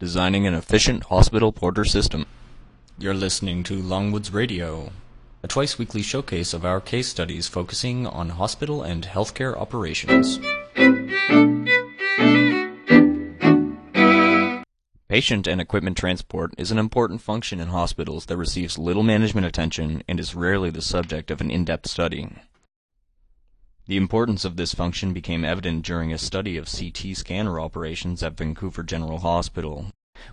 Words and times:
Designing 0.00 0.46
an 0.46 0.54
Efficient 0.54 1.02
Hospital 1.06 1.50
Porter 1.50 1.84
System. 1.84 2.24
You're 3.00 3.14
listening 3.14 3.64
to 3.64 3.82
Longwoods 3.82 4.32
Radio, 4.32 4.92
a 5.42 5.48
twice 5.48 5.76
weekly 5.76 6.02
showcase 6.02 6.54
of 6.54 6.64
our 6.64 6.80
case 6.80 7.08
studies 7.08 7.48
focusing 7.48 8.06
on 8.06 8.28
hospital 8.28 8.84
and 8.84 9.04
healthcare 9.04 9.56
operations. 9.56 10.38
Patient 15.08 15.48
and 15.48 15.60
equipment 15.60 15.96
transport 15.96 16.54
is 16.56 16.70
an 16.70 16.78
important 16.78 17.20
function 17.20 17.58
in 17.58 17.66
hospitals 17.66 18.26
that 18.26 18.36
receives 18.36 18.78
little 18.78 19.02
management 19.02 19.48
attention 19.48 20.04
and 20.06 20.20
is 20.20 20.32
rarely 20.32 20.70
the 20.70 20.80
subject 20.80 21.28
of 21.28 21.40
an 21.40 21.50
in-depth 21.50 21.90
study. 21.90 22.28
The 23.88 23.96
importance 23.96 24.44
of 24.44 24.56
this 24.56 24.74
function 24.74 25.14
became 25.14 25.46
evident 25.46 25.82
during 25.82 26.12
a 26.12 26.18
study 26.18 26.58
of 26.58 26.70
CT 26.70 27.16
scanner 27.16 27.58
operations 27.58 28.22
at 28.22 28.36
Vancouver 28.36 28.82
General 28.82 29.20
Hospital, 29.20 29.86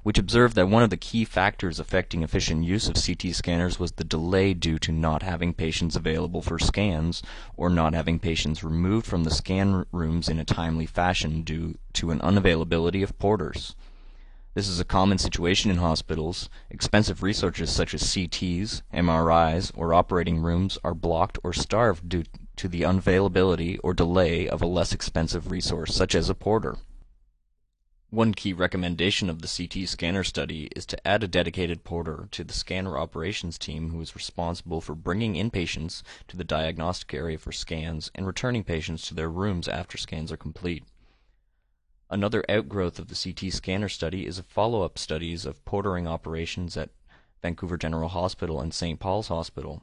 which 0.04 0.18
observed 0.18 0.58
that 0.58 0.68
one 0.68 0.84
of 0.84 0.90
the 0.90 0.98
key 0.98 1.24
factors 1.24 1.80
affecting 1.80 2.22
efficient 2.22 2.66
use 2.66 2.90
of 2.90 2.96
CT 2.96 3.34
scanners 3.34 3.80
was 3.80 3.94
the 3.94 4.04
delay 4.04 4.54
due 4.54 4.78
to 4.80 4.92
not 4.92 5.24
having 5.24 5.54
patients 5.54 5.96
available 5.96 6.42
for 6.42 6.60
scans 6.60 7.24
or 7.56 7.70
not 7.70 7.94
having 7.94 8.20
patients 8.20 8.62
removed 8.62 9.06
from 9.06 9.24
the 9.24 9.32
scan 9.32 9.86
rooms 9.94 10.28
in 10.28 10.38
a 10.38 10.44
timely 10.44 10.86
fashion 10.86 11.42
due 11.42 11.78
to 11.94 12.12
an 12.12 12.20
unavailability 12.20 13.04
of 13.04 13.18
porters. 13.20 13.74
This 14.54 14.68
is 14.68 14.82
a 14.82 14.86
common 14.86 15.18
situation 15.18 15.72
in 15.72 15.78
hospitals. 15.78 16.50
Expensive 16.70 17.24
resources 17.24 17.70
such 17.70 17.94
as 17.94 18.04
CTs, 18.04 18.82
MRIs, 18.94 19.72
or 19.78 19.94
operating 19.94 20.40
rooms 20.40 20.78
are 20.84 20.94
blocked 20.94 21.40
or 21.42 21.54
starved 21.54 22.10
due 22.10 22.24
to 22.58 22.68
the 22.68 22.82
unavailability 22.82 23.80
or 23.84 23.94
delay 23.94 24.48
of 24.48 24.62
a 24.62 24.68
less 24.68 24.94
expensive 24.94 25.52
resource 25.52 25.94
such 25.94 26.16
as 26.16 26.30
a 26.30 26.36
porter. 26.36 26.78
One 28.12 28.34
key 28.34 28.54
recommendation 28.54 29.30
of 29.30 29.42
the 29.42 29.48
CT 29.48 29.90
scanner 29.90 30.24
study 30.24 30.70
is 30.76 30.86
to 30.86 31.08
add 31.08 31.24
a 31.24 31.28
dedicated 31.28 31.84
porter 31.84 32.30
to 32.32 32.44
the 32.44 32.54
scanner 32.54 32.98
operations 32.98 33.58
team 33.58 33.90
who 33.90 34.00
is 34.00 34.16
responsible 34.16 34.80
for 34.80 34.96
bringing 34.96 35.36
in 35.36 35.52
patients 35.52 36.02
to 36.30 36.38
the 36.38 36.44
diagnostic 36.46 37.14
area 37.14 37.38
for 37.38 37.52
scans 37.52 38.12
and 38.16 38.26
returning 38.26 38.64
patients 38.64 39.08
to 39.08 39.14
their 39.14 39.30
rooms 39.30 39.68
after 39.68 39.98
scans 39.98 40.32
are 40.32 40.38
complete. 40.38 40.84
Another 42.10 42.46
outgrowth 42.48 43.00
of 43.00 43.08
the 43.10 43.16
CT 43.16 43.52
scanner 43.52 43.90
study 43.90 44.26
is 44.28 44.40
a 44.40 44.44
follow-up 44.44 44.98
studies 44.98 45.46
of 45.46 45.66
portering 45.66 46.08
operations 46.08 46.78
at 46.78 46.92
Vancouver 47.42 47.78
General 47.78 48.10
Hospital 48.10 48.62
and 48.62 48.74
St. 48.74 49.00
Paul's 49.00 49.28
Hospital. 49.28 49.82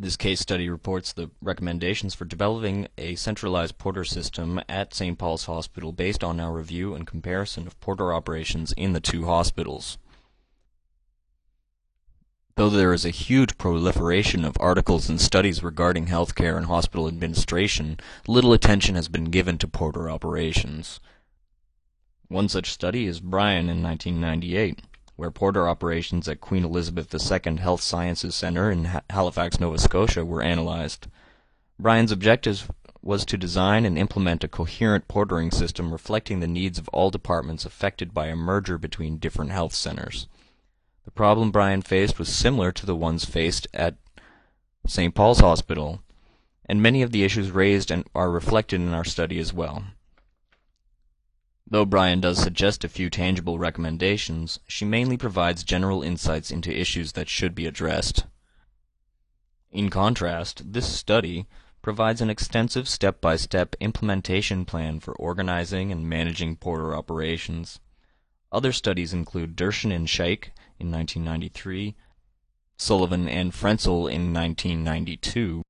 This 0.00 0.16
case 0.16 0.38
study 0.38 0.70
reports 0.70 1.12
the 1.12 1.32
recommendations 1.42 2.14
for 2.14 2.24
developing 2.24 2.86
a 2.96 3.16
centralized 3.16 3.78
porter 3.78 4.04
system 4.04 4.60
at 4.68 4.94
St. 4.94 5.18
Paul's 5.18 5.46
Hospital 5.46 5.90
based 5.90 6.22
on 6.22 6.38
our 6.38 6.52
review 6.52 6.94
and 6.94 7.04
comparison 7.04 7.66
of 7.66 7.80
porter 7.80 8.12
operations 8.12 8.72
in 8.76 8.92
the 8.92 9.00
two 9.00 9.24
hospitals. 9.24 9.98
Though 12.54 12.70
there 12.70 12.92
is 12.92 13.04
a 13.04 13.10
huge 13.10 13.58
proliferation 13.58 14.44
of 14.44 14.56
articles 14.60 15.08
and 15.08 15.20
studies 15.20 15.64
regarding 15.64 16.06
healthcare 16.06 16.56
and 16.56 16.66
hospital 16.66 17.08
administration, 17.08 17.98
little 18.28 18.52
attention 18.52 18.94
has 18.94 19.08
been 19.08 19.24
given 19.24 19.58
to 19.58 19.66
porter 19.66 20.08
operations. 20.08 21.00
One 22.28 22.48
such 22.48 22.70
study 22.70 23.06
is 23.06 23.18
Bryan 23.18 23.68
in 23.68 23.82
1998, 23.82 24.80
where 25.18 25.32
porter 25.32 25.68
operations 25.68 26.28
at 26.28 26.40
Queen 26.40 26.62
Elizabeth 26.62 27.12
II 27.12 27.56
Health 27.56 27.80
Sciences 27.80 28.36
Centre 28.36 28.70
in 28.70 28.88
Halifax, 29.10 29.58
Nova 29.58 29.76
Scotia 29.76 30.24
were 30.24 30.40
analyzed. 30.40 31.08
Bryan's 31.76 32.12
objective 32.12 32.70
was 33.02 33.24
to 33.24 33.36
design 33.36 33.84
and 33.84 33.98
implement 33.98 34.44
a 34.44 34.48
coherent 34.48 35.08
portering 35.08 35.52
system 35.52 35.90
reflecting 35.90 36.38
the 36.38 36.46
needs 36.46 36.78
of 36.78 36.88
all 36.90 37.10
departments 37.10 37.64
affected 37.64 38.14
by 38.14 38.28
a 38.28 38.36
merger 38.36 38.78
between 38.78 39.18
different 39.18 39.50
health 39.50 39.74
centers. 39.74 40.28
The 41.04 41.10
problem 41.10 41.50
Bryan 41.50 41.82
faced 41.82 42.20
was 42.20 42.32
similar 42.32 42.70
to 42.70 42.86
the 42.86 42.94
ones 42.94 43.24
faced 43.24 43.66
at 43.74 43.96
St. 44.86 45.16
Paul's 45.16 45.40
Hospital, 45.40 46.00
and 46.66 46.80
many 46.80 47.02
of 47.02 47.10
the 47.10 47.24
issues 47.24 47.50
raised 47.50 47.90
and 47.90 48.04
are 48.14 48.30
reflected 48.30 48.80
in 48.80 48.94
our 48.94 49.04
study 49.04 49.40
as 49.40 49.52
well. 49.52 49.82
Though 51.70 51.84
Bryan 51.84 52.20
does 52.20 52.38
suggest 52.38 52.82
a 52.82 52.88
few 52.88 53.10
tangible 53.10 53.58
recommendations, 53.58 54.58
she 54.66 54.86
mainly 54.86 55.18
provides 55.18 55.62
general 55.62 56.02
insights 56.02 56.50
into 56.50 56.74
issues 56.74 57.12
that 57.12 57.28
should 57.28 57.54
be 57.54 57.66
addressed. 57.66 58.24
In 59.70 59.90
contrast, 59.90 60.72
this 60.72 60.88
study 60.88 61.46
provides 61.82 62.22
an 62.22 62.30
extensive 62.30 62.88
step-by-step 62.88 63.76
implementation 63.80 64.64
plan 64.64 64.98
for 64.98 65.14
organizing 65.16 65.92
and 65.92 66.08
managing 66.08 66.56
porter 66.56 66.96
operations. 66.96 67.80
Other 68.50 68.72
studies 68.72 69.12
include 69.12 69.54
Dershin 69.54 69.94
and 69.94 70.08
Shaikh 70.08 70.52
in 70.78 70.90
1993, 70.90 71.94
Sullivan 72.78 73.28
and 73.28 73.52
Frenzel 73.52 74.10
in 74.10 74.32
1992, 74.32 75.62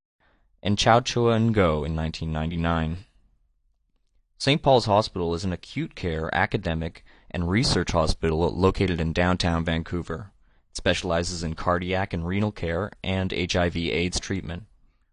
and 0.62 0.78
Chowchua 0.78 1.34
and 1.34 1.52
Go 1.52 1.82
in 1.82 1.96
1999. 1.96 2.98
St. 4.40 4.62
Paul's 4.62 4.84
Hospital 4.84 5.34
is 5.34 5.42
an 5.44 5.52
acute 5.52 5.96
care, 5.96 6.32
academic, 6.32 7.04
and 7.28 7.50
research 7.50 7.90
hospital 7.90 8.38
located 8.38 9.00
in 9.00 9.12
downtown 9.12 9.64
Vancouver. 9.64 10.30
It 10.70 10.76
specializes 10.76 11.42
in 11.42 11.54
cardiac 11.54 12.12
and 12.12 12.24
renal 12.24 12.52
care 12.52 12.92
and 13.02 13.32
HIV/AIDS 13.32 14.20
treatment, 14.20 14.66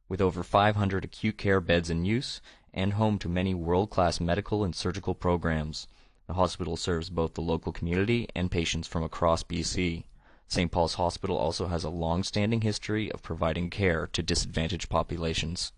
with 0.08 0.22
over 0.22 0.44
500 0.44 1.04
acute 1.04 1.40
care 1.40 1.60
beds 1.60 1.90
in 1.90 2.06
use 2.06 2.40
and 2.72 2.94
home 2.94 3.18
to 3.18 3.28
many 3.28 3.56
world-class 3.56 4.20
medical 4.20 4.64
and 4.64 4.76
surgical 4.76 5.16
programs. 5.16 5.88
The 6.28 6.36
hospital 6.36 6.78
serves 6.78 7.10
both 7.10 7.34
the 7.34 7.42
local 7.42 7.72
community 7.72 8.28
and 8.36 8.52
patients 8.52 8.88
from 8.88 9.02
across 9.02 9.42
BC. 9.42 10.04
St. 10.48 10.72
Paul's 10.72 10.94
Hospital 10.94 11.36
also 11.36 11.66
has 11.66 11.84
a 11.84 11.90
long-standing 11.90 12.62
history 12.62 13.12
of 13.12 13.24
providing 13.24 13.72
care 13.72 14.06
to 14.06 14.22
disadvantaged 14.22 14.88
populations. 14.88 15.72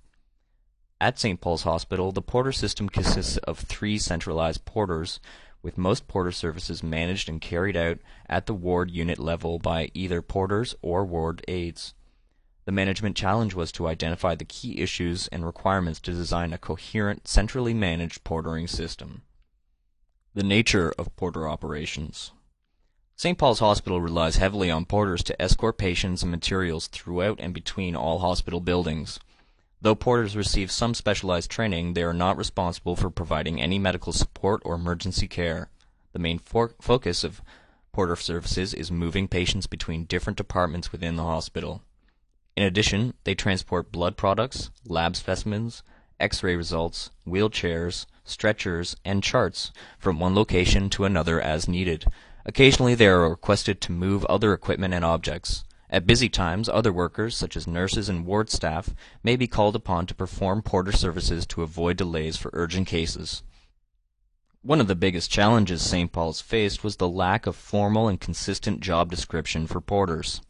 At 1.00 1.20
St. 1.20 1.40
Paul's 1.40 1.62
Hospital, 1.62 2.12
the 2.12 2.24
porter 2.24 2.52
system 2.52 2.90
consists 2.90 3.38
of 3.38 3.60
three 3.60 4.00
centralized 4.00 4.66
porters, 4.66 5.20
with 5.62 5.78
most 5.78 6.08
porter 6.08 6.32
services 6.32 6.82
managed 6.82 7.30
and 7.30 7.40
carried 7.40 7.78
out 7.78 8.00
at 8.28 8.48
the 8.48 8.54
ward 8.54 8.90
unit 8.90 9.20
level 9.20 9.60
by 9.60 9.92
either 9.94 10.24
porters 10.24 10.76
or 10.82 11.06
ward 11.06 11.44
aides. 11.48 11.94
The 12.66 12.72
management 12.72 13.16
challenge 13.16 13.54
was 13.54 13.72
to 13.74 13.88
identify 13.88 14.34
the 14.34 14.44
key 14.44 14.80
issues 14.80 15.28
and 15.28 15.46
requirements 15.46 16.00
to 16.02 16.14
design 16.14 16.52
a 16.52 16.58
coherent, 16.58 17.28
centrally 17.28 17.74
managed 17.74 18.24
portering 18.24 18.68
system. 18.68 19.22
The 20.34 20.44
nature 20.44 20.94
of 20.98 21.16
porter 21.16 21.48
operations. 21.48 22.32
St. 23.16 23.38
Paul's 23.38 23.60
Hospital 23.60 24.02
relies 24.02 24.36
heavily 24.36 24.70
on 24.70 24.86
porters 24.86 25.24
to 25.24 25.42
escort 25.42 25.78
patients 25.78 26.24
and 26.24 26.32
materials 26.32 26.88
throughout 26.88 27.40
and 27.40 27.54
between 27.54 27.96
all 27.96 28.20
hospital 28.20 28.60
buildings. 28.60 29.20
Though 29.80 29.96
porters 29.96 30.36
receive 30.36 30.72
some 30.72 30.94
specialized 30.94 31.52
training, 31.52 31.94
they 31.94 32.04
are 32.04 32.14
not 32.14 32.38
responsible 32.38 32.96
for 32.96 33.10
providing 33.10 33.62
any 33.62 33.78
medical 33.78 34.12
support 34.12 34.62
or 34.66 34.76
emergency 34.76 35.28
care. 35.28 35.70
The 36.14 36.20
main 36.20 36.40
focus 36.40 37.24
of 37.24 37.42
porter 37.92 38.16
services 38.16 38.74
is 38.74 38.92
moving 38.92 39.28
patients 39.28 39.68
between 39.68 40.06
different 40.06 40.38
departments 40.38 40.92
within 40.92 41.16
the 41.16 41.24
hospital. 41.24 41.84
In 42.56 42.64
addition, 42.64 43.14
they 43.24 43.36
transport 43.36 43.92
blood 43.92 44.18
products, 44.18 44.72
lab 44.86 45.16
specimens, 45.16 45.84
X-ray 46.20 46.56
results, 46.56 47.12
wheelchairs, 47.28 48.08
stretchers, 48.24 48.96
and 49.06 49.22
charts 49.22 49.72
from 50.00 50.20
one 50.20 50.34
location 50.34 50.90
to 50.90 51.06
another 51.06 51.40
as 51.40 51.68
needed. 51.68 52.06
Occasionally 52.48 52.96
they 52.96 53.08
are 53.08 53.30
requested 53.30 53.80
to 53.82 53.92
move 53.92 54.26
other 54.26 54.54
equipment 54.54 54.96
and 54.96 55.06
objects. 55.06 55.64
At 55.90 56.06
busy 56.06 56.28
times, 56.28 56.68
other 56.68 56.92
workers, 56.92 57.36
such 57.38 57.56
as 57.56 57.66
nurses 57.66 58.10
and 58.10 58.26
ward 58.26 58.50
staff, 58.50 58.94
may 59.24 59.38
be 59.38 59.48
called 59.48 59.76
upon 59.76 60.06
to 60.08 60.16
perform 60.16 60.62
porter 60.62 60.92
services 60.92 61.46
to 61.48 61.64
avoid 61.64 61.96
delays 61.96 62.36
for 62.36 62.52
urgent 62.54 62.88
cases. 62.88 63.42
One 64.62 64.82
of 64.82 64.88
the 64.88 64.96
biggest 64.96 65.32
challenges 65.32 65.82
St. 65.82 66.12
Paul's 66.12 66.42
faced 66.42 66.84
was 66.84 66.98
the 66.98 67.08
lack 67.08 67.48
of 67.48 67.56
formal 67.56 68.10
and 68.10 68.20
consistent 68.20 68.82
job 68.82 69.10
description 69.10 69.66
for 69.66 69.80
porters. 69.80 70.42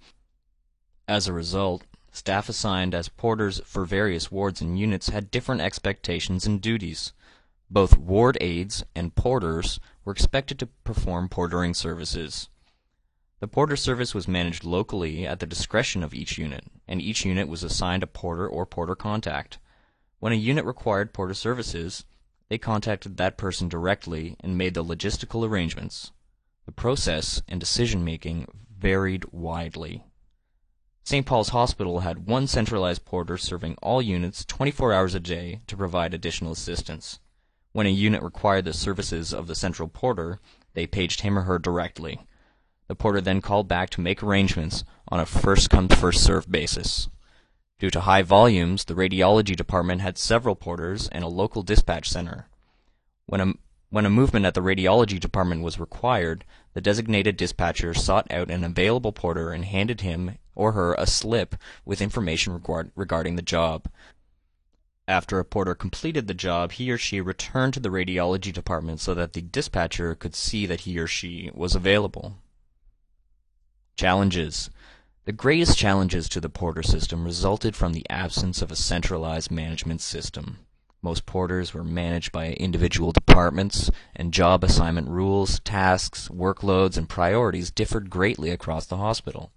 As 1.07 1.28
a 1.28 1.34
result, 1.34 1.83
staff 2.12 2.50
assigned 2.50 2.95
as 2.95 3.10
porters 3.10 3.62
for 3.63 3.86
various 3.86 4.31
wards 4.31 4.60
and 4.60 4.80
units 4.80 5.10
had 5.10 5.30
different 5.30 5.62
expectations 5.62 6.48
and 6.48 6.60
duties. 6.60 7.13
Both 7.69 7.95
ward 7.95 8.40
aides 8.42 8.83
and 8.95 9.13
porters 9.13 9.80
were 10.04 10.13
expected 10.13 10.57
to 10.60 10.68
perform 10.83 11.30
portering 11.30 11.75
services. 11.75 12.50
The 13.39 13.48
porter 13.48 13.75
service 13.75 14.16
was 14.16 14.28
managed 14.28 14.63
locally 14.63 15.28
at 15.28 15.39
the 15.39 15.45
discretion 15.45 16.01
of 16.01 16.13
each 16.13 16.39
unit, 16.39 16.66
and 16.88 17.00
each 17.00 17.24
unit 17.24 17.48
was 17.48 17.62
assigned 17.62 18.01
a 18.01 18.07
porter 18.07 18.48
or 18.48 18.66
porter 18.66 18.95
contact. 18.95 19.60
When 20.19 20.34
a 20.34 20.38
unit 20.38 20.66
required 20.66 21.13
porter 21.13 21.36
services, 21.36 22.04
they 22.50 22.57
contacted 22.57 23.18
that 23.18 23.38
person 23.38 23.69
directly 23.69 24.36
and 24.39 24.57
made 24.57 24.74
the 24.74 24.84
logistical 24.84 25.48
arrangements. 25.48 26.12
The 26.66 26.72
process 26.72 27.44
and 27.48 27.60
decision 27.60 28.04
making 28.04 28.48
varied 28.75 29.25
widely. 29.31 30.04
St. 31.04 31.25
Paul's 31.25 31.50
Hospital 31.50 32.00
had 32.00 32.25
one 32.25 32.48
centralized 32.48 33.06
porter 33.06 33.38
serving 33.38 33.75
all 33.83 34.01
units 34.01 34.45
24 34.45 34.94
hours 34.94 35.13
a 35.13 35.19
day 35.19 35.62
to 35.68 35.78
provide 35.78 36.16
additional 36.16 36.54
assistance. 36.54 37.19
When 37.72 37.86
a 37.86 37.92
unit 37.92 38.24
required 38.24 38.66
the 38.66 38.74
services 38.74 39.31
of 39.31 39.45
the 39.45 39.56
central 39.56 39.88
porter, 39.88 40.40
they 40.74 40.88
paged 40.88 41.22
him 41.22 41.38
or 41.38 41.44
her 41.44 41.60
directly. 41.60 42.25
The 42.88 42.95
porter 42.95 43.22
then 43.22 43.42
called 43.42 43.68
back 43.68 43.89
to 43.92 44.01
make 44.01 44.24
arrangements 44.24 44.84
on 45.10 45.19
a 45.19 45.25
first-come 45.25 45.89
first-served 45.89 46.51
basis. 46.51 47.10
Due 47.80 47.89
to 47.92 48.01
high 48.01 48.24
volumes, 48.24 48.86
the 48.86 48.95
radiology 48.95 49.56
department 49.56 50.01
had 50.01 50.18
several 50.18 50.56
porters 50.56 51.07
and 51.10 51.24
a 51.24 51.28
local 51.28 51.62
dispatch 51.62 52.10
center. 52.10 52.48
When 53.25 53.42
a, 53.42 53.54
when 53.89 54.06
a 54.06 54.10
movement 54.10 54.45
at 54.45 54.54
the 54.54 54.62
radiology 54.62 55.19
department 55.19 55.63
was 55.63 55.80
required, 55.80 56.44
the 56.74 56.81
designated 56.81 57.38
dispatcher 57.38 57.94
sought 57.94 58.31
out 58.31 58.50
an 58.50 58.63
available 58.63 59.12
porter 59.12 59.51
and 59.51 59.66
handed 59.66 60.01
him 60.01 60.38
or 60.56 60.72
her 60.72 60.95
a 60.95 61.06
slip 61.06 61.56
with 61.86 62.01
information 62.01 62.54
regard, 62.54 62.92
regarding 62.95 63.36
the 63.36 63.42
job. 63.42 63.88
After 65.07 65.40
a 65.40 65.45
porter 65.45 65.75
completed 65.75 66.28
the 66.28 66.33
job, 66.33 66.74
he 66.74 66.92
or 66.92 66.98
she 66.98 67.22
returned 67.22 67.74
to 67.75 67.80
the 67.80 67.90
radiology 67.90 68.51
department 68.51 69.00
so 69.00 69.13
that 69.13 69.33
the 69.33 69.42
dispatcher 69.42 70.16
could 70.16 70.36
see 70.36 70.66
that 70.66 70.81
he 70.81 70.98
or 70.98 71.07
she 71.07 71.51
was 71.54 71.75
available. 71.75 72.38
Challenges 73.97 74.69
The 75.25 75.31
greatest 75.31 75.75
challenges 75.75 76.29
to 76.29 76.39
the 76.39 76.49
porter 76.49 76.83
system 76.83 77.25
resulted 77.25 77.75
from 77.75 77.94
the 77.94 78.07
absence 78.11 78.61
of 78.61 78.71
a 78.71 78.75
centralized 78.75 79.49
management 79.49 80.01
system. 80.01 80.59
Most 81.01 81.25
porters 81.25 81.73
were 81.73 81.83
managed 81.83 82.31
by 82.31 82.49
individual 82.49 83.11
departments, 83.11 83.89
and 84.15 84.31
job 84.31 84.63
assignment 84.63 85.07
rules, 85.09 85.61
tasks, 85.61 86.29
workloads, 86.29 86.95
and 86.95 87.09
priorities 87.09 87.71
differed 87.71 88.11
greatly 88.11 88.51
across 88.51 88.85
the 88.85 88.97
hospital. 88.97 89.51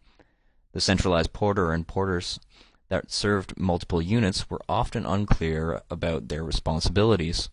The 0.73 0.81
centralized 0.81 1.35
porter 1.35 1.75
and 1.75 1.87
porters 1.87 2.41
that 2.89 3.13
served 3.13 3.61
multiple 3.61 4.01
units 4.01 4.49
were 4.49 4.63
often 4.71 5.05
unclear 5.05 5.83
about 5.91 6.29
their 6.29 6.45
responsibilities. 6.45 7.51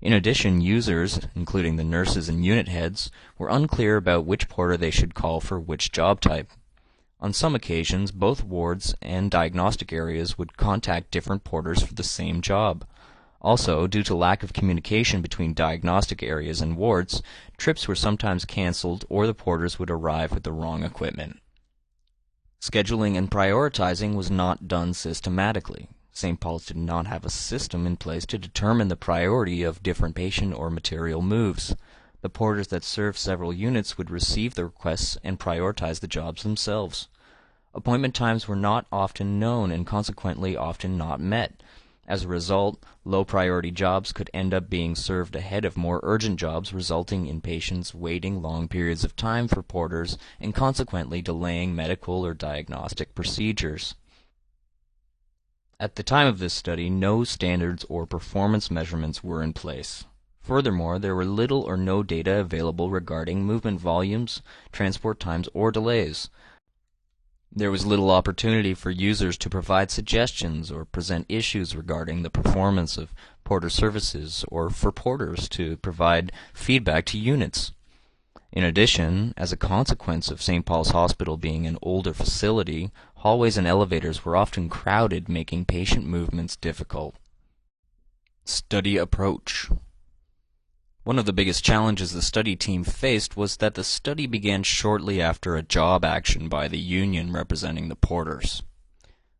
In 0.00 0.12
addition, 0.12 0.60
users, 0.60 1.20
including 1.34 1.76
the 1.76 1.84
nurses 1.84 2.28
and 2.28 2.44
unit 2.44 2.68
heads, 2.68 3.10
were 3.38 3.48
unclear 3.48 3.96
about 3.96 4.26
which 4.26 4.48
porter 4.48 4.76
they 4.76 4.90
should 4.90 5.14
call 5.14 5.40
for 5.40 5.58
which 5.58 5.90
job 5.90 6.20
type. 6.20 6.50
On 7.18 7.32
some 7.32 7.54
occasions, 7.54 8.12
both 8.12 8.44
wards 8.44 8.94
and 9.00 9.30
diagnostic 9.30 9.92
areas 9.92 10.36
would 10.36 10.58
contact 10.58 11.10
different 11.10 11.44
porters 11.44 11.82
for 11.82 11.94
the 11.94 12.02
same 12.02 12.42
job. 12.42 12.86
Also, 13.40 13.86
due 13.86 14.02
to 14.02 14.14
lack 14.14 14.42
of 14.42 14.52
communication 14.52 15.22
between 15.22 15.54
diagnostic 15.54 16.22
areas 16.22 16.60
and 16.60 16.76
wards, 16.76 17.22
trips 17.56 17.88
were 17.88 17.94
sometimes 17.94 18.44
cancelled 18.44 19.04
or 19.08 19.26
the 19.26 19.34
porters 19.34 19.78
would 19.78 19.90
arrive 19.90 20.32
with 20.32 20.42
the 20.42 20.52
wrong 20.52 20.82
equipment. 20.82 21.40
Scheduling 22.60 23.16
and 23.16 23.30
prioritizing 23.30 24.14
was 24.14 24.30
not 24.30 24.68
done 24.68 24.92
systematically. 24.92 25.88
St. 26.16 26.40
Paul's 26.40 26.64
did 26.64 26.78
not 26.78 27.06
have 27.08 27.26
a 27.26 27.30
system 27.30 27.86
in 27.86 27.98
place 27.98 28.24
to 28.24 28.38
determine 28.38 28.88
the 28.88 28.96
priority 28.96 29.62
of 29.62 29.82
different 29.82 30.14
patient 30.14 30.54
or 30.54 30.70
material 30.70 31.20
moves. 31.20 31.76
The 32.22 32.30
porters 32.30 32.68
that 32.68 32.84
served 32.84 33.18
several 33.18 33.52
units 33.52 33.98
would 33.98 34.10
receive 34.10 34.54
the 34.54 34.64
requests 34.64 35.18
and 35.22 35.38
prioritize 35.38 36.00
the 36.00 36.08
jobs 36.08 36.42
themselves. 36.42 37.08
Appointment 37.74 38.14
times 38.14 38.48
were 38.48 38.56
not 38.56 38.86
often 38.90 39.38
known 39.38 39.70
and 39.70 39.86
consequently 39.86 40.56
often 40.56 40.96
not 40.96 41.20
met. 41.20 41.62
As 42.08 42.24
a 42.24 42.28
result, 42.28 42.82
low 43.04 43.22
priority 43.22 43.70
jobs 43.70 44.12
could 44.12 44.30
end 44.32 44.54
up 44.54 44.70
being 44.70 44.96
served 44.96 45.36
ahead 45.36 45.66
of 45.66 45.76
more 45.76 46.00
urgent 46.02 46.40
jobs, 46.40 46.72
resulting 46.72 47.26
in 47.26 47.42
patients 47.42 47.94
waiting 47.94 48.40
long 48.40 48.68
periods 48.68 49.04
of 49.04 49.16
time 49.16 49.48
for 49.48 49.62
porters 49.62 50.16
and 50.40 50.54
consequently 50.54 51.20
delaying 51.20 51.76
medical 51.76 52.24
or 52.24 52.32
diagnostic 52.32 53.14
procedures. 53.14 53.96
At 55.78 55.96
the 55.96 56.02
time 56.02 56.26
of 56.26 56.38
this 56.38 56.54
study, 56.54 56.88
no 56.88 57.22
standards 57.22 57.84
or 57.90 58.06
performance 58.06 58.70
measurements 58.70 59.22
were 59.22 59.42
in 59.42 59.52
place. 59.52 60.04
Furthermore, 60.40 60.98
there 60.98 61.14
were 61.14 61.26
little 61.26 61.60
or 61.60 61.76
no 61.76 62.02
data 62.02 62.38
available 62.38 62.88
regarding 62.88 63.44
movement 63.44 63.78
volumes, 63.78 64.40
transport 64.72 65.20
times, 65.20 65.50
or 65.52 65.70
delays. 65.70 66.30
There 67.52 67.70
was 67.70 67.84
little 67.84 68.10
opportunity 68.10 68.72
for 68.72 68.90
users 68.90 69.36
to 69.36 69.50
provide 69.50 69.90
suggestions 69.90 70.70
or 70.70 70.86
present 70.86 71.26
issues 71.28 71.76
regarding 71.76 72.22
the 72.22 72.30
performance 72.30 72.96
of 72.96 73.12
porter 73.44 73.68
services 73.68 74.46
or 74.48 74.70
for 74.70 74.92
porters 74.92 75.46
to 75.50 75.76
provide 75.76 76.32
feedback 76.54 77.04
to 77.06 77.18
units. 77.18 77.72
In 78.50 78.64
addition, 78.64 79.34
as 79.36 79.52
a 79.52 79.56
consequence 79.58 80.30
of 80.30 80.40
St. 80.40 80.64
Paul's 80.64 80.92
Hospital 80.92 81.36
being 81.36 81.66
an 81.66 81.76
older 81.82 82.14
facility, 82.14 82.90
hallways 83.16 83.56
and 83.56 83.66
elevators 83.66 84.24
were 84.24 84.36
often 84.36 84.68
crowded, 84.68 85.28
making 85.28 85.64
patient 85.64 86.06
movements 86.06 86.56
difficult. 86.56 87.16
Study 88.44 88.96
approach. 88.96 89.68
One 91.04 91.18
of 91.18 91.24
the 91.24 91.32
biggest 91.32 91.64
challenges 91.64 92.12
the 92.12 92.22
study 92.22 92.56
team 92.56 92.84
faced 92.84 93.36
was 93.36 93.58
that 93.58 93.74
the 93.74 93.84
study 93.84 94.26
began 94.26 94.62
shortly 94.62 95.22
after 95.22 95.54
a 95.54 95.62
job 95.62 96.04
action 96.04 96.48
by 96.48 96.68
the 96.68 96.78
union 96.78 97.32
representing 97.32 97.88
the 97.88 97.96
porters. 97.96 98.62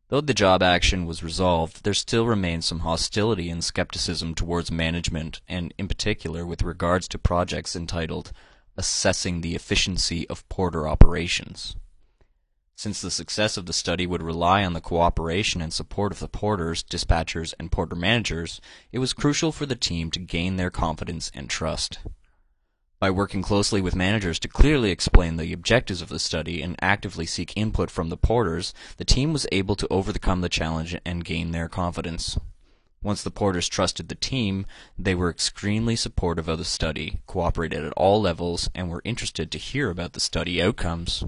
Though 0.08 0.20
the 0.20 0.34
job 0.34 0.62
action 0.62 1.04
was 1.04 1.24
resolved, 1.24 1.82
there 1.82 1.92
still 1.92 2.26
remained 2.26 2.64
some 2.64 2.80
hostility 2.80 3.50
and 3.50 3.64
skepticism 3.64 4.36
towards 4.36 4.70
management, 4.70 5.40
and 5.48 5.74
in 5.76 5.88
particular 5.88 6.46
with 6.46 6.62
regards 6.62 7.08
to 7.08 7.18
projects 7.18 7.74
entitled 7.74 8.30
Assessing 8.76 9.40
the 9.40 9.56
Efficiency 9.56 10.28
of 10.28 10.48
Porter 10.48 10.86
Operations. 10.86 11.74
Since 12.78 13.00
the 13.00 13.10
success 13.10 13.56
of 13.56 13.64
the 13.64 13.72
study 13.72 14.06
would 14.06 14.22
rely 14.22 14.62
on 14.62 14.74
the 14.74 14.82
cooperation 14.82 15.62
and 15.62 15.72
support 15.72 16.12
of 16.12 16.18
the 16.18 16.28
porters, 16.28 16.82
dispatchers, 16.82 17.54
and 17.58 17.72
porter 17.72 17.96
managers, 17.96 18.60
it 18.92 18.98
was 18.98 19.14
crucial 19.14 19.50
for 19.50 19.64
the 19.64 19.74
team 19.74 20.10
to 20.10 20.18
gain 20.18 20.56
their 20.56 20.68
confidence 20.68 21.30
and 21.32 21.48
trust. 21.48 22.00
By 22.98 23.10
working 23.10 23.40
closely 23.40 23.80
with 23.80 23.94
managers 23.96 24.38
to 24.40 24.48
clearly 24.48 24.90
explain 24.90 25.36
the 25.36 25.54
objectives 25.54 26.02
of 26.02 26.10
the 26.10 26.18
study 26.18 26.60
and 26.60 26.76
actively 26.82 27.24
seek 27.24 27.56
input 27.56 27.90
from 27.90 28.10
the 28.10 28.16
porters, 28.18 28.74
the 28.98 29.06
team 29.06 29.32
was 29.32 29.46
able 29.50 29.76
to 29.76 29.88
overcome 29.88 30.42
the 30.42 30.50
challenge 30.50 30.98
and 31.02 31.24
gain 31.24 31.52
their 31.52 31.70
confidence. 31.70 32.38
Once 33.02 33.22
the 33.22 33.30
porters 33.30 33.68
trusted 33.68 34.10
the 34.10 34.14
team, 34.14 34.66
they 34.98 35.14
were 35.14 35.30
extremely 35.30 35.96
supportive 35.96 36.46
of 36.46 36.58
the 36.58 36.64
study, 36.64 37.20
cooperated 37.26 37.82
at 37.84 37.92
all 37.92 38.20
levels, 38.20 38.68
and 38.74 38.90
were 38.90 39.00
interested 39.02 39.50
to 39.50 39.58
hear 39.58 39.88
about 39.88 40.12
the 40.12 40.20
study 40.20 40.60
outcomes. 40.60 41.24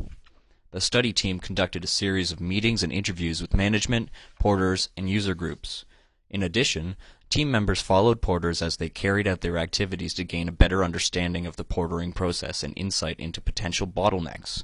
The 0.70 0.82
study 0.82 1.14
team 1.14 1.38
conducted 1.38 1.82
a 1.82 1.86
series 1.86 2.30
of 2.30 2.42
meetings 2.42 2.82
and 2.82 2.92
interviews 2.92 3.40
with 3.40 3.54
management, 3.54 4.10
porters, 4.38 4.90
and 4.98 5.08
user 5.08 5.34
groups. 5.34 5.86
In 6.28 6.42
addition, 6.42 6.94
team 7.30 7.50
members 7.50 7.80
followed 7.80 8.20
porters 8.20 8.60
as 8.60 8.76
they 8.76 8.90
carried 8.90 9.26
out 9.26 9.40
their 9.40 9.56
activities 9.56 10.12
to 10.14 10.24
gain 10.24 10.46
a 10.46 10.52
better 10.52 10.84
understanding 10.84 11.46
of 11.46 11.56
the 11.56 11.64
portering 11.64 12.14
process 12.14 12.62
and 12.62 12.74
insight 12.76 13.18
into 13.18 13.40
potential 13.40 13.86
bottlenecks. 13.86 14.62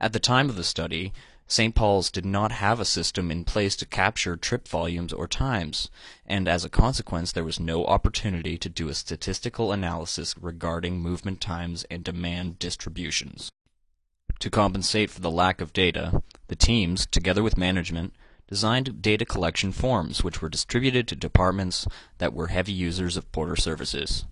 At 0.00 0.14
the 0.14 0.20
time 0.20 0.48
of 0.48 0.56
the 0.56 0.64
study, 0.64 1.12
St. 1.46 1.74
Paul's 1.74 2.10
did 2.10 2.24
not 2.24 2.52
have 2.52 2.80
a 2.80 2.86
system 2.86 3.30
in 3.30 3.44
place 3.44 3.76
to 3.76 3.84
capture 3.84 4.36
trip 4.36 4.66
volumes 4.66 5.12
or 5.12 5.28
times, 5.28 5.90
and 6.24 6.48
as 6.48 6.64
a 6.64 6.70
consequence 6.70 7.30
there 7.30 7.44
was 7.44 7.60
no 7.60 7.84
opportunity 7.84 8.56
to 8.56 8.70
do 8.70 8.88
a 8.88 8.94
statistical 8.94 9.70
analysis 9.70 10.34
regarding 10.40 10.98
movement 10.98 11.42
times 11.42 11.84
and 11.90 12.04
demand 12.04 12.58
distributions. 12.58 13.50
To 14.42 14.50
compensate 14.50 15.08
for 15.08 15.20
the 15.20 15.30
lack 15.30 15.60
of 15.60 15.72
data, 15.72 16.20
the 16.48 16.56
teams, 16.56 17.06
together 17.06 17.44
with 17.44 17.56
management, 17.56 18.12
designed 18.48 19.00
data 19.00 19.24
collection 19.24 19.70
forms 19.70 20.24
which 20.24 20.42
were 20.42 20.48
distributed 20.48 21.06
to 21.06 21.14
departments 21.14 21.86
that 22.18 22.34
were 22.34 22.48
heavy 22.48 22.72
users 22.72 23.16
of 23.16 23.30
porter 23.30 23.54
services. 23.54 24.24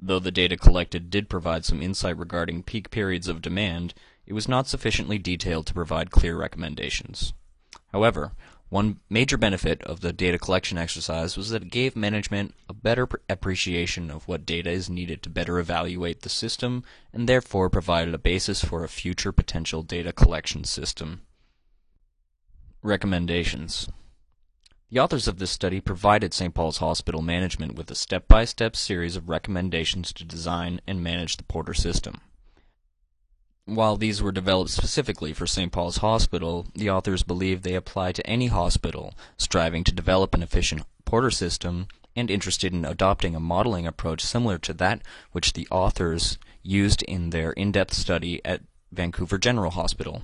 Though 0.00 0.18
the 0.18 0.30
data 0.30 0.56
collected 0.56 1.10
did 1.10 1.28
provide 1.28 1.66
some 1.66 1.82
insight 1.82 2.16
regarding 2.16 2.62
peak 2.62 2.90
periods 2.90 3.28
of 3.28 3.42
demand, 3.42 3.92
it 4.24 4.32
was 4.32 4.48
not 4.48 4.66
sufficiently 4.66 5.18
detailed 5.18 5.66
to 5.66 5.74
provide 5.74 6.10
clear 6.10 6.34
recommendations. 6.34 7.34
However, 7.92 8.32
one 8.74 8.98
major 9.08 9.38
benefit 9.38 9.80
of 9.84 10.00
the 10.00 10.12
data 10.12 10.36
collection 10.36 10.76
exercise 10.76 11.36
was 11.36 11.50
that 11.50 11.62
it 11.62 11.70
gave 11.70 11.94
management 11.94 12.52
a 12.68 12.74
better 12.74 13.08
appreciation 13.28 14.10
of 14.10 14.26
what 14.26 14.44
data 14.44 14.68
is 14.68 14.90
needed 14.90 15.22
to 15.22 15.30
better 15.30 15.60
evaluate 15.60 16.22
the 16.22 16.28
system 16.28 16.82
and 17.12 17.28
therefore 17.28 17.70
provided 17.70 18.12
a 18.12 18.18
basis 18.18 18.64
for 18.64 18.82
a 18.82 18.88
future 18.88 19.30
potential 19.30 19.84
data 19.84 20.12
collection 20.12 20.64
system. 20.64 21.20
Recommendations 22.82 23.88
The 24.90 24.98
authors 24.98 25.28
of 25.28 25.38
this 25.38 25.52
study 25.52 25.80
provided 25.80 26.34
St. 26.34 26.52
Paul's 26.52 26.78
Hospital 26.78 27.22
management 27.22 27.76
with 27.76 27.92
a 27.92 27.94
step-by-step 27.94 28.74
series 28.74 29.14
of 29.14 29.28
recommendations 29.28 30.12
to 30.14 30.24
design 30.24 30.80
and 30.84 31.00
manage 31.00 31.36
the 31.36 31.44
Porter 31.44 31.74
system. 31.74 32.22
While 33.66 33.96
these 33.96 34.20
were 34.20 34.32
developed 34.32 34.70
specifically 34.70 35.32
for 35.32 35.46
St. 35.46 35.72
Paul's 35.72 35.98
Hospital, 35.98 36.66
the 36.74 36.90
authors 36.90 37.22
believe 37.22 37.62
they 37.62 37.74
apply 37.74 38.12
to 38.12 38.26
any 38.26 38.48
hospital 38.48 39.14
striving 39.38 39.84
to 39.84 39.92
develop 39.92 40.34
an 40.34 40.42
efficient 40.42 40.82
porter 41.06 41.30
system 41.30 41.88
and 42.14 42.30
interested 42.30 42.74
in 42.74 42.84
adopting 42.84 43.34
a 43.34 43.40
modeling 43.40 43.86
approach 43.86 44.20
similar 44.20 44.58
to 44.58 44.74
that 44.74 45.00
which 45.32 45.54
the 45.54 45.66
authors 45.70 46.38
used 46.62 47.02
in 47.04 47.30
their 47.30 47.52
in-depth 47.52 47.94
study 47.94 48.44
at 48.44 48.62
Vancouver 48.92 49.38
General 49.38 49.70
Hospital. 49.70 50.22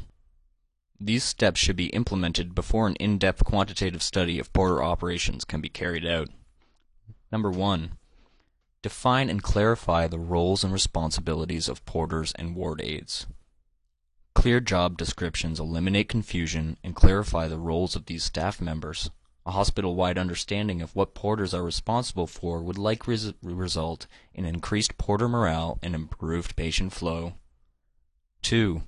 These 1.01 1.25
steps 1.25 1.59
should 1.59 1.77
be 1.77 1.87
implemented 1.87 2.55
before 2.55 2.87
an 2.87 2.97
in-depth 2.97 3.43
quantitative 3.45 4.03
study 4.03 4.39
of 4.39 4.53
porter 4.53 4.83
operations 4.83 5.47
can 5.47 5.63
be 5.63 5.71
carried 5.71 6.05
out. 6.05 6.29
Number 7.33 7.51
1. 7.51 7.93
Define 8.83 9.29
and 9.29 9.43
clarify 9.43 10.07
the 10.07 10.19
roles 10.19 10.65
and 10.65 10.73
responsibilities 10.73 11.69
of 11.69 11.85
porters 11.85 12.33
and 12.37 12.57
ward 12.57 12.81
aides. 12.81 13.27
Clear 14.35 14.61
job 14.61 14.97
descriptions 14.97 15.61
eliminate 15.61 16.09
confusion 16.09 16.79
and 16.83 16.95
clarify 16.95 17.47
the 17.47 17.59
roles 17.59 17.95
of 17.95 18.07
these 18.07 18.25
staff 18.25 18.61
members. 18.61 19.11
A 19.45 19.51
hospital-wide 19.51 20.17
understanding 20.17 20.81
of 20.81 20.95
what 20.97 21.15
porters 21.15 21.53
are 21.53 21.63
responsible 21.63 22.27
for 22.27 22.63
would 22.63 22.79
likely 22.79 23.13
res 23.13 23.33
result 23.43 24.07
in 24.33 24.47
increased 24.47 24.97
porter 24.97 25.29
morale 25.29 25.79
and 25.83 25.95
improved 25.95 26.57
patient 26.57 26.93
flow. 26.93 27.35
2. 28.43 28.83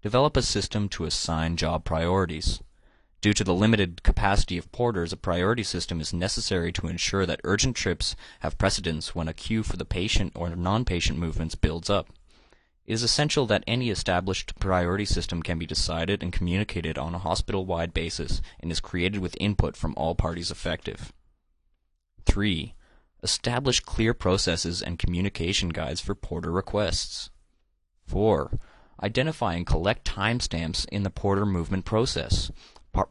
Develop 0.00 0.36
a 0.36 0.42
system 0.42 0.88
to 0.88 1.04
assign 1.04 1.56
job 1.56 1.84
priorities. 1.84 2.60
Due 3.26 3.34
to 3.34 3.42
the 3.42 3.52
limited 3.52 4.04
capacity 4.04 4.56
of 4.56 4.70
porters, 4.70 5.12
a 5.12 5.16
priority 5.16 5.64
system 5.64 6.00
is 6.00 6.12
necessary 6.12 6.70
to 6.70 6.86
ensure 6.86 7.26
that 7.26 7.40
urgent 7.42 7.74
trips 7.74 8.14
have 8.38 8.56
precedence 8.56 9.16
when 9.16 9.26
a 9.26 9.34
queue 9.34 9.64
for 9.64 9.76
the 9.76 9.84
patient 9.84 10.32
or 10.36 10.48
non-patient 10.54 11.18
movements 11.18 11.56
builds 11.56 11.90
up. 11.90 12.08
It 12.84 12.92
is 12.92 13.02
essential 13.02 13.44
that 13.46 13.64
any 13.66 13.90
established 13.90 14.54
priority 14.60 15.04
system 15.04 15.42
can 15.42 15.58
be 15.58 15.66
decided 15.66 16.22
and 16.22 16.32
communicated 16.32 16.98
on 16.98 17.16
a 17.16 17.18
hospital-wide 17.18 17.92
basis 17.92 18.40
and 18.60 18.70
is 18.70 18.78
created 18.78 19.20
with 19.20 19.36
input 19.40 19.76
from 19.76 19.94
all 19.96 20.14
parties 20.14 20.52
affected. 20.52 21.00
3. 22.26 22.74
Establish 23.24 23.80
clear 23.80 24.14
processes 24.14 24.80
and 24.80 25.00
communication 25.00 25.70
guides 25.70 26.00
for 26.00 26.14
porter 26.14 26.52
requests. 26.52 27.30
4. 28.06 28.52
Identify 29.02 29.54
and 29.54 29.66
collect 29.66 30.06
timestamps 30.06 30.86
in 30.92 31.02
the 31.02 31.10
porter 31.10 31.44
movement 31.44 31.84
process. 31.84 32.52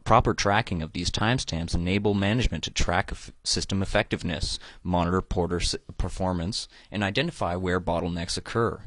Proper 0.04 0.34
tracking 0.34 0.82
of 0.82 0.92
these 0.92 1.10
timestamps 1.10 1.74
enable 1.74 2.14
management 2.14 2.64
to 2.64 2.70
track 2.70 3.12
system 3.44 3.82
effectiveness, 3.82 4.58
monitor 4.82 5.22
porter 5.22 5.60
performance, 5.96 6.68
and 6.90 7.02
identify 7.04 7.54
where 7.56 7.80
bottlenecks 7.80 8.36
occur. 8.36 8.82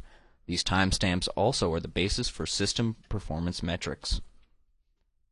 These 0.46 0.63
timestamps 0.63 1.29
also 1.36 1.72
are 1.74 1.79
the 1.79 1.88
basis 1.88 2.27
for 2.27 2.46
system 2.46 2.96
performance 3.08 3.62
metrics. 3.62 4.20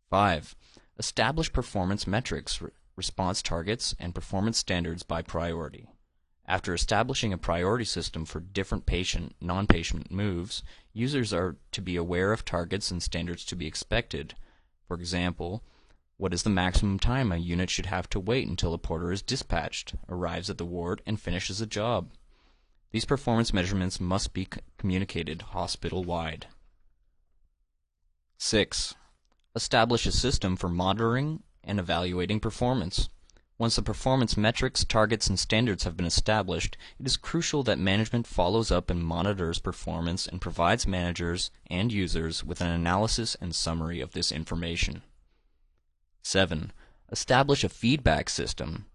5. 0.09 0.55
Establish 0.99 1.51
performance 1.51 2.07
metrics, 2.07 2.61
response 2.95 3.41
targets, 3.41 3.95
and 3.99 4.15
performance 4.15 4.57
standards 4.57 5.03
by 5.03 5.21
priority. 5.21 5.89
After 6.45 6.73
establishing 6.73 7.33
a 7.33 7.37
priority 7.37 7.83
system 7.83 8.23
for 8.23 8.39
different 8.39 8.85
patient, 8.85 9.35
non-patient 9.41 10.11
moves, 10.11 10.63
users 10.93 11.33
are 11.33 11.57
to 11.73 11.81
be 11.81 11.97
aware 11.97 12.31
of 12.31 12.45
targets 12.45 12.89
and 12.89 13.03
standards 13.03 13.43
to 13.45 13.55
be 13.55 13.67
expected. 13.67 14.35
For 14.87 14.95
example, 14.95 15.63
what 16.17 16.33
is 16.33 16.43
the 16.43 16.49
maximum 16.49 16.97
time 16.97 17.31
a 17.31 17.37
unit 17.37 17.69
should 17.69 17.87
have 17.87 18.09
to 18.09 18.19
wait 18.19 18.47
until 18.47 18.73
a 18.73 18.77
porter 18.77 19.11
is 19.11 19.21
dispatched, 19.21 19.95
arrives 20.09 20.49
at 20.49 20.57
the 20.57 20.65
ward, 20.65 21.01
and 21.05 21.19
finishes 21.19 21.61
a 21.61 21.67
job? 21.67 22.09
These 22.91 23.05
performance 23.05 23.53
measurements 23.53 23.99
must 23.99 24.33
be 24.33 24.47
communicated 24.77 25.41
hospital-wide. 25.41 26.47
6. 28.37 28.95
Establish 29.55 30.05
a 30.05 30.11
system 30.11 30.55
for 30.55 30.69
monitoring 30.69 31.43
and 31.63 31.79
evaluating 31.79 32.39
performance. 32.39 33.09
Once 33.59 33.75
the 33.75 33.81
performance 33.81 34.37
metrics, 34.37 34.83
targets, 34.85 35.27
and 35.27 35.39
standards 35.39 35.83
have 35.83 35.97
been 35.97 36.05
established, 36.05 36.77
it 36.99 37.07
is 37.07 37.17
crucial 37.17 37.63
that 37.63 37.79
management 37.79 38.27
follows 38.27 38.71
up 38.71 38.91
and 38.91 39.03
monitors 39.03 39.57
performance 39.57 40.27
and 40.27 40.39
provides 40.39 40.85
managers 40.85 41.49
and 41.67 41.91
users 41.91 42.43
with 42.43 42.61
an 42.61 42.67
analysis 42.67 43.35
and 43.41 43.55
summary 43.55 43.99
of 43.99 44.11
this 44.11 44.31
information. 44.31 45.01
7. 46.21 46.71
Establish 47.11 47.63
a 47.63 47.69
feedback 47.69 48.29
system. 48.29 48.85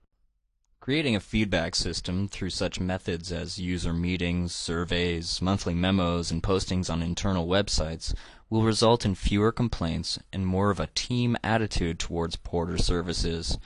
Creating 0.78 1.16
a 1.16 1.20
feedback 1.20 1.74
system 1.74 2.28
through 2.28 2.50
such 2.50 2.78
methods 2.78 3.32
as 3.32 3.58
user 3.58 3.92
meetings, 3.92 4.54
surveys, 4.54 5.40
monthly 5.42 5.74
memos, 5.74 6.30
and 6.30 6.42
postings 6.42 6.90
on 6.90 7.02
internal 7.02 7.46
websites 7.46 8.14
will 8.50 8.62
result 8.62 9.04
in 9.04 9.14
fewer 9.14 9.50
complaints 9.50 10.18
and 10.32 10.46
more 10.46 10.70
of 10.70 10.78
a 10.78 10.88
team 10.94 11.36
attitude 11.42 11.98
towards 11.98 12.36
porter 12.36 12.78
services. 12.78 13.58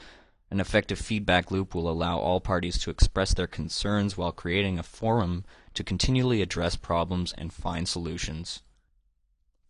An 0.50 0.60
effective 0.60 0.98
feedback 0.98 1.50
loop 1.50 1.74
will 1.74 1.88
allow 1.88 2.18
all 2.18 2.40
parties 2.40 2.78
to 2.78 2.90
express 2.90 3.34
their 3.34 3.46
concerns 3.46 4.16
while 4.16 4.32
creating 4.32 4.78
a 4.78 4.82
forum 4.82 5.44
to 5.74 5.84
continually 5.84 6.40
address 6.40 6.76
problems 6.76 7.34
and 7.36 7.52
find 7.52 7.88
solutions. 7.88 8.62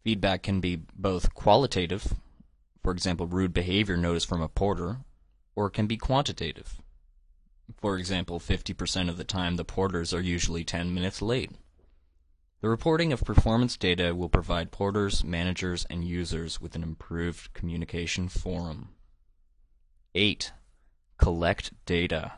Feedback 0.05 0.43
can 0.43 0.61
be 0.61 0.83
both 0.95 1.35
qualitative, 1.35 2.15
for 2.83 2.93
example, 2.93 3.27
rude 3.27 3.55
behavior 3.55 3.97
noticed 3.97 4.29
from 4.29 4.43
a 4.43 4.49
porter, 4.49 4.99
or 5.55 5.67
it 5.67 5.73
can 5.73 5.87
be 5.87 5.97
quantitative 5.97 6.81
for 7.77 7.99
example, 7.99 8.39
50% 8.39 9.09
of 9.09 9.17
the 9.17 9.25
time 9.25 9.57
the 9.57 9.65
porters 9.65 10.15
are 10.15 10.21
usually 10.21 10.65
10 10.65 10.95
minutes 10.95 11.21
late. 11.21 11.53
The 12.61 12.69
reporting 12.69 13.13
of 13.13 13.25
performance 13.25 13.77
data 13.77 14.15
will 14.15 14.29
provide 14.29 14.73
porters, 14.73 15.23
managers, 15.23 15.85
and 15.91 16.05
users 16.05 16.61
with 16.61 16.75
an 16.75 16.83
improved 16.83 17.53
communication 17.53 18.29
forum. 18.29 18.91
8. 20.15 20.53
Collect 21.19 21.73
data. 21.87 22.35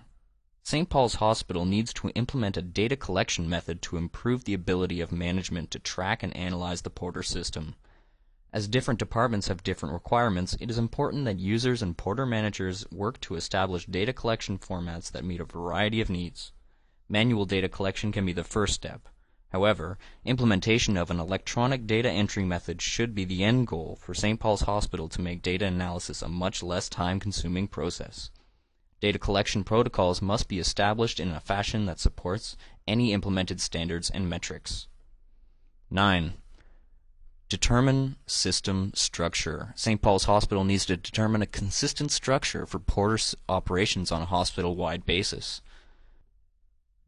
St. 0.62 0.88
Paul's 0.88 1.16
Hospital 1.16 1.64
needs 1.64 1.92
to 1.94 2.10
implement 2.10 2.56
a 2.56 2.62
data 2.62 2.96
collection 2.96 3.48
method 3.48 3.82
to 3.82 3.96
improve 3.96 4.44
the 4.44 4.54
ability 4.54 5.00
of 5.00 5.10
management 5.10 5.70
to 5.72 5.78
track 5.78 6.22
and 6.22 6.36
analyze 6.36 6.82
the 6.82 6.90
porter 6.90 7.22
system. 7.22 7.74
As 8.52 8.68
different 8.68 8.98
departments 8.98 9.48
have 9.48 9.62
different 9.62 9.92
requirements, 9.92 10.56
it 10.60 10.70
is 10.70 10.78
important 10.78 11.24
that 11.24 11.38
users 11.38 11.82
and 11.82 11.98
porter 11.98 12.24
managers 12.24 12.86
work 12.90 13.20
to 13.22 13.34
establish 13.34 13.84
data 13.86 14.12
collection 14.12 14.58
formats 14.58 15.10
that 15.10 15.24
meet 15.24 15.40
a 15.40 15.44
variety 15.44 16.00
of 16.00 16.08
needs. 16.08 16.52
Manual 17.08 17.46
data 17.46 17.68
collection 17.68 18.12
can 18.12 18.24
be 18.24 18.32
the 18.32 18.44
first 18.44 18.74
step. 18.74 19.08
However, 19.50 19.98
implementation 20.24 20.96
of 20.96 21.10
an 21.10 21.18
electronic 21.18 21.86
data 21.86 22.10
entry 22.10 22.44
method 22.44 22.80
should 22.80 23.14
be 23.14 23.24
the 23.24 23.42
end 23.42 23.66
goal 23.66 23.98
for 24.00 24.14
St. 24.14 24.38
Paul's 24.38 24.62
Hospital 24.62 25.08
to 25.08 25.20
make 25.20 25.42
data 25.42 25.64
analysis 25.64 26.22
a 26.22 26.28
much 26.28 26.62
less 26.62 26.88
time-consuming 26.88 27.68
process. 27.68 28.30
Data 29.00 29.18
collection 29.18 29.62
protocols 29.62 30.20
must 30.20 30.48
be 30.48 30.58
established 30.58 31.20
in 31.20 31.30
a 31.30 31.40
fashion 31.40 31.86
that 31.86 32.00
supports 32.00 32.56
any 32.86 33.12
implemented 33.12 33.60
standards 33.60 34.10
and 34.10 34.28
metrics. 34.28 34.88
9. 35.90 36.34
Determine 37.48 38.16
system 38.26 38.92
structure. 38.94 39.72
St. 39.76 40.02
Paul's 40.02 40.24
Hospital 40.24 40.64
needs 40.64 40.84
to 40.86 40.96
determine 40.96 41.42
a 41.42 41.46
consistent 41.46 42.10
structure 42.10 42.66
for 42.66 42.78
porter 42.78 43.22
operations 43.48 44.10
on 44.10 44.22
a 44.22 44.26
hospital-wide 44.26 45.06
basis. 45.06 45.62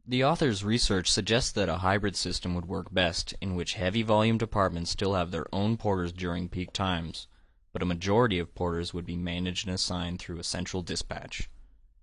The 0.07 0.23
author's 0.23 0.63
research 0.63 1.11
suggests 1.11 1.51
that 1.51 1.69
a 1.69 1.77
hybrid 1.77 2.15
system 2.15 2.55
would 2.55 2.65
work 2.65 2.91
best, 2.91 3.35
in 3.39 3.55
which 3.55 3.75
heavy 3.75 4.01
volume 4.01 4.37
departments 4.37 4.91
still 4.91 5.13
have 5.13 5.29
their 5.29 5.45
own 5.53 5.77
porters 5.77 6.11
during 6.11 6.49
peak 6.49 6.73
times, 6.73 7.27
but 7.71 7.83
a 7.83 7.85
majority 7.85 8.39
of 8.39 8.55
porters 8.55 8.93
would 8.93 9.05
be 9.05 9.15
managed 9.17 9.67
and 9.67 9.75
assigned 9.75 10.19
through 10.19 10.39
a 10.39 10.43
central 10.43 10.81
dispatch. 10.81 11.49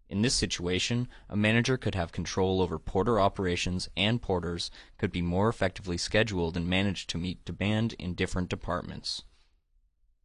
In 0.09 0.23
this 0.23 0.35
situation, 0.35 1.09
a 1.29 1.37
manager 1.37 1.77
could 1.77 1.95
have 1.95 2.13
control 2.13 2.63
over 2.63 2.79
porter 2.79 3.21
operations 3.21 3.89
and 3.97 4.23
porters 4.23 4.71
could 4.97 5.13
be 5.13 5.21
more 5.21 5.49
effectively 5.49 5.99
scheduled 5.99 6.57
and 6.57 6.67
managed 6.67 7.11
to 7.11 7.19
meet 7.19 7.45
demand 7.45 7.93
in 7.99 8.15
different 8.15 8.49
departments. 8.49 9.25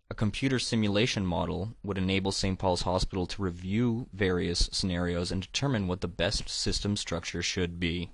A 0.10 0.16
computer 0.16 0.60
simulation 0.60 1.26
model 1.26 1.76
would 1.84 1.98
enable 1.98 2.32
St. 2.32 2.60
Paul's 2.60 2.84
Hospital 2.84 3.26
to 3.26 3.42
review 3.42 4.08
various 4.14 4.70
scenarios 4.72 5.32
and 5.32 5.42
determine 5.42 5.88
what 5.88 6.02
the 6.02 6.08
best 6.08 6.48
system 6.48 6.96
structure 6.96 7.42
should 7.42 7.80
be. 7.80 8.12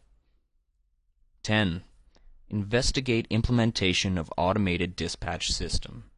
10. 1.43 1.83
Investigate 2.49 3.27
implementation 3.29 4.17
of 4.17 4.31
automated 4.37 4.95
dispatch 4.95 5.51
system. 5.51 6.09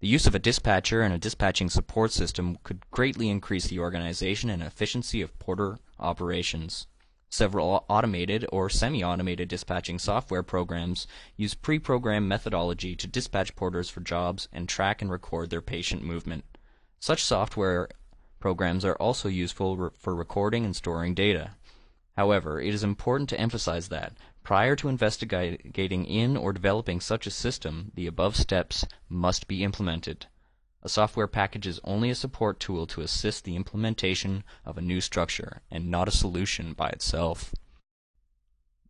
The 0.00 0.06
use 0.06 0.28
of 0.28 0.34
a 0.34 0.38
dispatcher 0.38 1.02
and 1.02 1.12
a 1.12 1.18
dispatching 1.18 1.68
support 1.68 2.12
system 2.12 2.58
could 2.62 2.88
greatly 2.92 3.28
increase 3.28 3.66
the 3.66 3.80
organization 3.80 4.48
and 4.48 4.62
efficiency 4.62 5.20
of 5.22 5.36
porter 5.40 5.78
operations. 5.98 6.86
Several 7.30 7.84
automated 7.88 8.46
or 8.52 8.70
semi-automated 8.70 9.48
dispatching 9.48 9.98
software 9.98 10.44
programs 10.44 11.08
use 11.36 11.54
pre-programmed 11.54 12.28
methodology 12.28 12.94
to 12.94 13.08
dispatch 13.08 13.56
porters 13.56 13.90
for 13.90 14.00
jobs 14.00 14.48
and 14.52 14.68
track 14.68 15.02
and 15.02 15.10
record 15.10 15.50
their 15.50 15.60
patient 15.60 16.04
movement. 16.04 16.44
Such 17.00 17.24
software 17.24 17.88
programs 18.38 18.84
are 18.84 18.96
also 18.96 19.28
useful 19.28 19.90
for 19.98 20.14
recording 20.14 20.64
and 20.64 20.76
storing 20.76 21.12
data. 21.12 21.50
However, 22.16 22.60
it 22.60 22.72
is 22.72 22.84
important 22.84 23.28
to 23.30 23.40
emphasize 23.40 23.88
that, 23.88 24.12
Prior 24.48 24.76
to 24.76 24.88
investigating 24.88 26.06
in 26.06 26.34
or 26.34 26.54
developing 26.54 27.02
such 27.02 27.26
a 27.26 27.30
system, 27.30 27.92
the 27.94 28.06
above 28.06 28.34
steps 28.34 28.86
must 29.06 29.46
be 29.46 29.62
implemented. 29.62 30.24
A 30.82 30.88
software 30.88 31.26
package 31.26 31.66
is 31.66 31.82
only 31.84 32.08
a 32.08 32.14
support 32.14 32.58
tool 32.58 32.86
to 32.86 33.02
assist 33.02 33.44
the 33.44 33.56
implementation 33.56 34.44
of 34.64 34.78
a 34.78 34.80
new 34.80 35.02
structure, 35.02 35.60
and 35.70 35.90
not 35.90 36.08
a 36.08 36.10
solution 36.10 36.72
by 36.72 36.88
itself. 36.88 37.54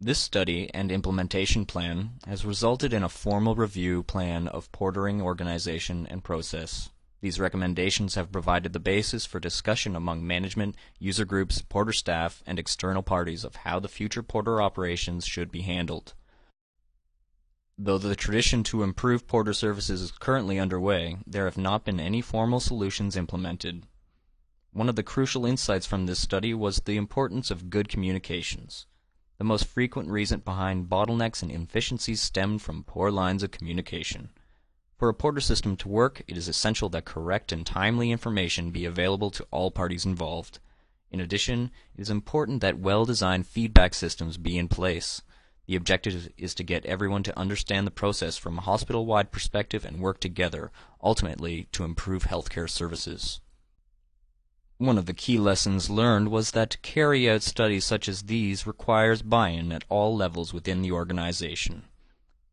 This 0.00 0.20
study 0.20 0.72
and 0.72 0.92
implementation 0.92 1.66
plan 1.66 2.20
has 2.24 2.44
resulted 2.44 2.92
in 2.92 3.02
a 3.02 3.08
formal 3.08 3.56
review 3.56 4.04
plan 4.04 4.46
of 4.46 4.70
portering 4.70 5.20
organization 5.20 6.06
and 6.08 6.22
process. 6.22 6.90
These 7.20 7.40
recommendations 7.40 8.14
have 8.14 8.30
provided 8.30 8.72
the 8.72 8.78
basis 8.78 9.26
for 9.26 9.40
discussion 9.40 9.96
among 9.96 10.24
management, 10.24 10.76
user 11.00 11.24
groups, 11.24 11.62
Porter 11.62 11.92
staff, 11.92 12.42
and 12.46 12.58
external 12.58 13.02
parties 13.02 13.44
of 13.44 13.56
how 13.56 13.80
the 13.80 13.88
future 13.88 14.22
Porter 14.22 14.62
operations 14.62 15.26
should 15.26 15.50
be 15.50 15.62
handled. 15.62 16.14
Though 17.76 17.98
the 17.98 18.16
tradition 18.16 18.62
to 18.64 18.82
improve 18.82 19.26
Porter 19.26 19.52
services 19.52 20.00
is 20.00 20.12
currently 20.12 20.58
underway, 20.58 21.18
there 21.26 21.44
have 21.44 21.58
not 21.58 21.84
been 21.84 21.98
any 21.98 22.20
formal 22.20 22.60
solutions 22.60 23.16
implemented. 23.16 23.86
One 24.72 24.88
of 24.88 24.96
the 24.96 25.02
crucial 25.02 25.46
insights 25.46 25.86
from 25.86 26.06
this 26.06 26.20
study 26.20 26.54
was 26.54 26.78
the 26.80 26.96
importance 26.96 27.50
of 27.50 27.70
good 27.70 27.88
communications. 27.88 28.86
The 29.38 29.44
most 29.44 29.66
frequent 29.66 30.08
reason 30.08 30.40
behind 30.40 30.88
bottlenecks 30.88 31.42
and 31.42 31.50
inefficiencies 31.50 32.20
stemmed 32.20 32.62
from 32.62 32.84
poor 32.84 33.10
lines 33.10 33.42
of 33.42 33.52
communication. 33.52 34.30
For 34.98 35.08
a 35.08 35.14
Porter 35.14 35.40
system 35.40 35.76
to 35.76 35.88
work, 35.88 36.22
it 36.26 36.36
is 36.36 36.48
essential 36.48 36.88
that 36.88 37.04
correct 37.04 37.52
and 37.52 37.64
timely 37.64 38.10
information 38.10 38.72
be 38.72 38.84
available 38.84 39.30
to 39.30 39.46
all 39.52 39.70
parties 39.70 40.04
involved. 40.04 40.58
In 41.12 41.20
addition, 41.20 41.70
it 41.94 42.00
is 42.00 42.10
important 42.10 42.60
that 42.62 42.80
well-designed 42.80 43.46
feedback 43.46 43.94
systems 43.94 44.36
be 44.36 44.58
in 44.58 44.66
place. 44.66 45.22
The 45.66 45.76
objective 45.76 46.28
is 46.36 46.52
to 46.56 46.64
get 46.64 46.84
everyone 46.84 47.22
to 47.22 47.38
understand 47.38 47.86
the 47.86 47.92
process 47.92 48.36
from 48.36 48.58
a 48.58 48.62
hospital-wide 48.62 49.30
perspective 49.30 49.84
and 49.84 50.00
work 50.00 50.18
together, 50.18 50.72
ultimately 51.00 51.68
to 51.72 51.84
improve 51.84 52.24
healthcare 52.24 52.68
services. 52.68 53.40
One 54.78 54.98
of 54.98 55.06
the 55.06 55.14
key 55.14 55.38
lessons 55.38 55.88
learned 55.88 56.32
was 56.32 56.50
that 56.52 56.70
to 56.70 56.78
carry 56.78 57.30
out 57.30 57.42
studies 57.42 57.84
such 57.84 58.08
as 58.08 58.22
these 58.22 58.66
requires 58.66 59.22
buy-in 59.22 59.70
at 59.70 59.84
all 59.88 60.16
levels 60.16 60.52
within 60.52 60.82
the 60.82 60.90
organization. 60.90 61.84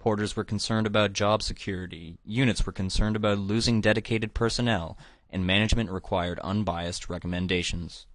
Porters 0.06 0.36
were 0.36 0.44
concerned 0.44 0.86
about 0.86 1.14
job 1.14 1.42
security, 1.42 2.20
units 2.24 2.64
were 2.64 2.72
concerned 2.72 3.16
about 3.16 3.40
losing 3.40 3.82
dedicated 3.82 4.36
personnel, 4.36 5.00
and 5.32 5.48
management 5.48 5.90
required 5.90 6.38
unbiased 6.44 7.10
recommendations. 7.10 8.06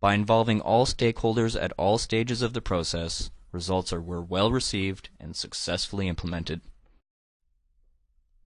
By 0.00 0.14
involving 0.14 0.60
all 0.60 0.86
stakeholders 0.86 1.54
at 1.54 1.70
all 1.78 1.98
stages 1.98 2.42
of 2.42 2.52
the 2.52 2.60
process, 2.60 3.30
results 3.52 3.92
are, 3.92 4.00
were 4.00 4.20
well 4.20 4.50
received 4.50 5.10
and 5.20 5.36
successfully 5.36 6.08
implemented. 6.08 6.62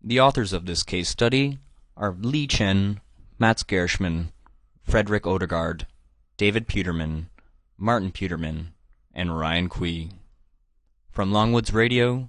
The 0.02 0.20
authors 0.20 0.52
of 0.52 0.66
this 0.66 0.82
case 0.82 1.08
study 1.08 1.60
are 1.96 2.14
Li 2.20 2.46
Chen, 2.46 3.00
Mats 3.38 3.62
Gershman, 3.62 4.30
Frederick 4.82 5.26
Odegaard, 5.26 5.86
David 6.36 6.68
Peterman, 6.68 7.30
Martin 7.78 8.12
Puterman, 8.12 8.74
and 9.14 9.38
Ryan 9.38 9.70
Kui. 9.70 10.10
From 11.10 11.32
Longwoods 11.32 11.72
Radio, 11.72 12.28